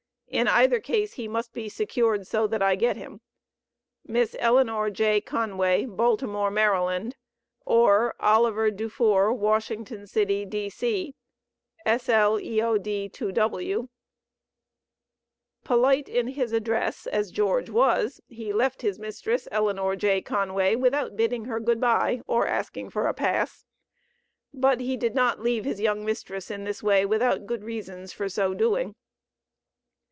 In 0.33 0.47
either 0.47 0.79
case 0.79 1.15
he 1.15 1.27
must 1.27 1.51
be 1.51 1.67
secured 1.67 2.25
so 2.25 2.47
that 2.47 2.61
I 2.63 2.77
get 2.77 2.95
him. 2.95 3.19
MISS 4.05 4.33
ELEANOR 4.39 4.89
J. 4.89 5.19
CONWAY, 5.19 5.85
Baltimore, 5.87 6.49
Md., 6.49 7.15
or 7.65 8.15
OLIVER 8.21 8.71
DUFOUR, 8.71 9.33
Washington 9.33 10.07
City, 10.07 10.45
D.C. 10.45 11.13
sl 11.85 12.39
eod 12.39 13.11
2w. 13.11 13.89
"Polite 15.65 16.07
in 16.07 16.27
his 16.29 16.53
address" 16.53 17.07
as 17.07 17.29
George 17.31 17.69
was, 17.69 18.21
he 18.29 18.53
left 18.53 18.83
his 18.83 18.97
mistress, 18.97 19.49
Eleanor 19.51 19.97
J. 19.97 20.21
Conway, 20.21 20.77
without 20.77 21.17
bidding 21.17 21.43
her 21.43 21.59
good 21.59 21.81
bye, 21.81 22.21
or 22.25 22.47
asking 22.47 22.89
for 22.89 23.07
a 23.07 23.13
pass. 23.13 23.65
But 24.53 24.79
he 24.79 24.95
did 24.95 25.13
not 25.13 25.41
leave 25.41 25.65
his 25.65 25.81
young 25.81 26.05
mistress 26.05 26.49
in 26.49 26.63
this 26.63 26.81
way 26.81 27.05
without 27.05 27.45
good 27.45 27.65
reasons 27.65 28.13
for 28.13 28.29
so 28.29 28.53
doing. 28.53 28.95